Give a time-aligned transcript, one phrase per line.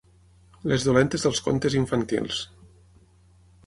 [0.71, 2.43] Les dolentes dels contes infantils.